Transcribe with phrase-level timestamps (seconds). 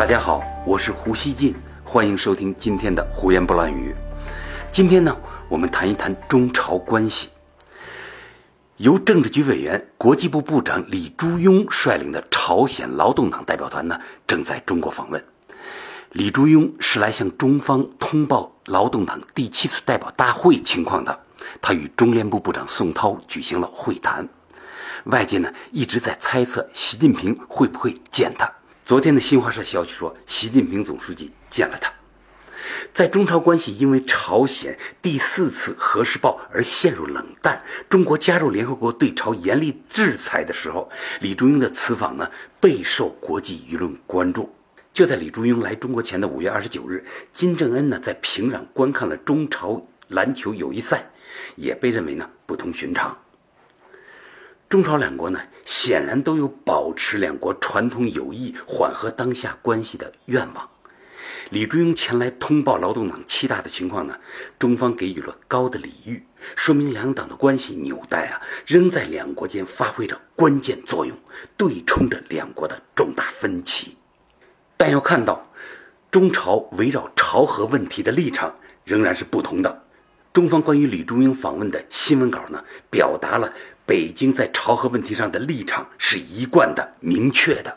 [0.00, 3.94] 大家好，我是胡锡进，欢迎收听今天的胡言不乱语。
[4.72, 5.14] 今天呢，
[5.46, 7.28] 我们谈一谈中朝关系。
[8.78, 15.22] 由政治局委员、国际部部长李珠庸率领的朝鲜劳动党代表团呢，正在中国访问。
[16.12, 21.20] 李珠庸是来向中方通报劳动党第七次代表大会情况的。
[21.60, 24.26] 他与中联部部长宋涛举行了会谈。
[25.04, 28.50] 外界呢一直在猜测习近平会不会见他。
[28.90, 31.92] 昨天的新华社消息说，习近平总书记见了他。
[32.92, 40.90] 在中朝关系因为朝鲜第四次核试爆而陷入冷淡，中国加入联合国对朝严厉制裁的时候，
[41.20, 44.52] 李柱英的此访呢备受国际舆论关注。
[44.92, 51.08] 就在李柱英来中国前的五月二十九日，金正恩呢在平壤观看了中朝篮球友谊赛，
[51.54, 53.16] 也被认为呢不同寻常。
[54.70, 60.68] 中朝两国呢，显然都有保持两国传统友谊、缓和当下关系的愿望。
[61.48, 64.16] 李柱英前来通报劳动党七大的情况呢，
[64.60, 71.18] 中方给予了高的礼遇，说明两党的关系纽带啊，仍在两国间发挥着关键作用，
[71.56, 73.96] 对冲着两国的重大分歧。
[74.76, 75.42] 但要看到，
[76.12, 79.82] 中朝围绕朝核问题的立场仍然是不同的。
[80.32, 83.52] 中方关于李柱英访问的新闻稿呢，表达了。
[83.90, 87.76] 北京在朝核问题上的立场是一贯的、明确的。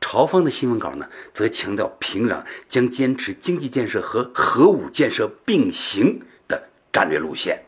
[0.00, 7.62] 朝方的新闻稿呢，则强调平壤将坚持经济建设和核武建设并行的战略路线。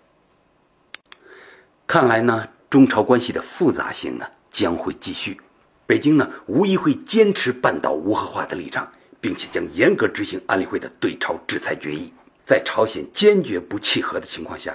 [1.86, 5.38] 看来呢，中朝关系的复杂性呢将会继续。
[5.86, 12.14] 北京呢，无疑会坚持半岛无核化的立场，并且将严格执行安理会的对朝制裁决议。
[12.46, 14.74] 在朝鲜坚决不弃核的情况下。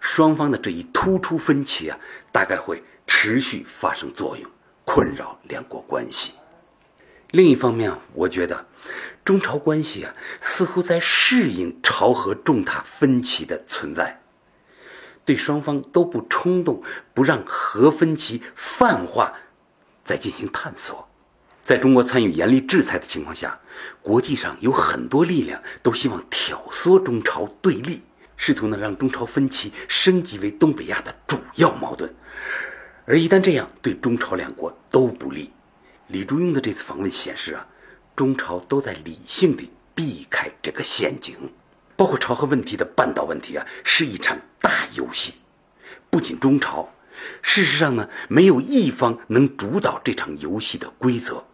[0.00, 1.98] 双方的这一突出分歧啊，
[2.30, 4.50] 大概会持续发生作用，
[4.84, 6.32] 困扰两国关系。
[7.30, 8.66] 另一方面，我觉得
[9.24, 14.20] 中朝关系啊，似乎在适应朝核重大分歧的存在，
[15.24, 16.82] 对双方都不冲动，
[17.14, 19.32] 不让核分歧泛化，
[20.04, 21.08] 在进行探索。
[21.62, 23.60] 在中国参与严厉制裁的情况下，
[24.02, 28.02] 国际上有很多力量都希望挑唆中朝对立。
[28.44, 32.12] 试图呢让中朝分歧升级为东北亚的主要矛盾，
[33.04, 35.52] 而一旦这样，对中朝两国都不利。
[36.08, 37.64] 李柱英的这次访问显示啊，
[38.16, 41.36] 中朝都在理性地避开这个陷阱，
[41.94, 45.34] 包括朝核问题的半岛问题啊，是一场大游戏。
[46.10, 46.92] 不仅中朝，
[47.42, 51.44] 事实上呢，没有一方能主导这场游戏的规则。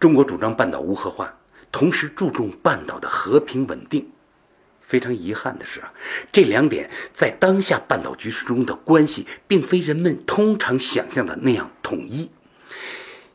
[0.00, 1.34] 中国主张半岛无核化，
[1.70, 4.10] 同时注重半岛的和平稳定。
[4.86, 5.92] 非常遗憾的是啊，
[6.30, 12.30] 这两点在当下半岛局势中的关系，并非人们通常想象的那样统一。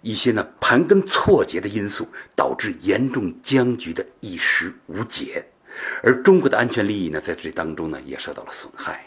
[0.01, 5.45] 一些呢盘根错节的因素，导致严重僵局的一时无解，
[6.01, 9.05] 而中国的安全利益呢，在这当中呢也受到了损害。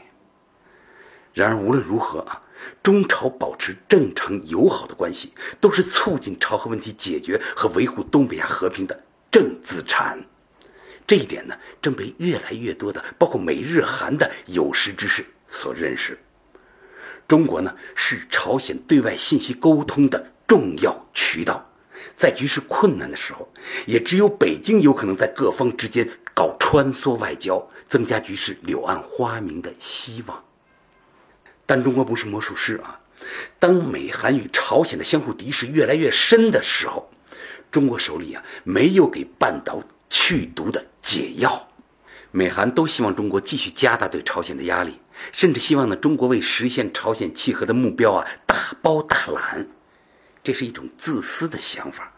[1.32, 2.42] 然而无论如何啊，
[2.82, 10.22] 中朝保持正常友好的关系，都是促进朝核问题解决和维护东北亚和平的正资产。
[11.06, 16.18] 这一点呢，正被越来越多的包括美日韩的有识之士所认识。
[17.28, 21.70] 中国呢，是朝鲜对外信息沟通的重要渠道，
[22.14, 23.52] 在局势困难的时候，
[23.86, 30.44] 也只有北京有可能在各方之间搞穿梭外交，增加局势柳暗花明的希望。
[31.64, 33.00] 但中国不是魔术师啊！
[33.58, 37.10] 当美韩与朝鲜的相互敌视越来越深的时候，
[37.70, 39.82] 中国手里啊，没有给半岛。
[40.12, 41.66] 去毒的解药，
[42.30, 45.00] 美韩都希望中国继续加大对朝鲜的压力，
[45.32, 49.66] 甚至希望呢中国为实现朝鲜契合的目标啊大包大揽，
[50.44, 52.12] 这是一种自私的想法。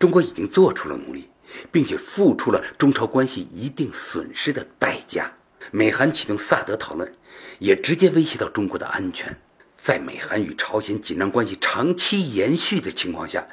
[0.00, 1.30] 中国已经做出了努力，
[1.70, 5.32] 并且付出了中朝关系一定损失的代价。
[5.70, 7.14] 美韩启动萨德讨论，
[7.60, 9.34] 也直接威胁到中国的安全。
[9.76, 13.46] 在美韩与朝鲜紧张关系长期延续的情况下，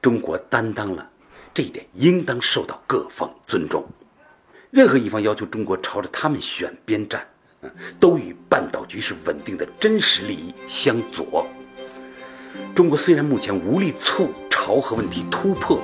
[0.00, 1.10] 中国担当了。
[1.58, 3.84] 这一点应当受到各方尊重。
[4.70, 7.26] 任何一方要求中国朝着他们选边站，
[7.62, 11.44] 嗯，都与半岛局势稳定的真实利益相左。
[12.76, 15.80] 中国虽然目前无力促朝核问题突破，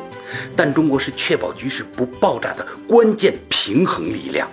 [0.55, 4.49] 但中国是确保局势不爆炸的关键平衡力量。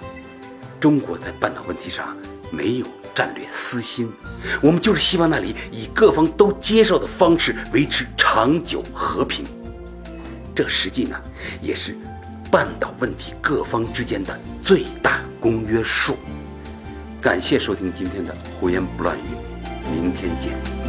[0.79, 2.17] 中国在半岛问题上
[2.49, 4.11] 没有战略私心，
[4.59, 9.45] 我们就是希望那里以各方都接受的方式维持长久和平。
[10.53, 11.19] 这实际呢，
[11.61, 11.95] 也是
[12.51, 16.17] 半岛问题各方之间的最大公约数。
[17.21, 20.80] 感谢收听今天的胡言不乱语，明天见。